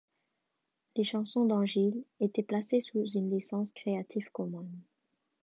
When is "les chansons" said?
0.95-1.45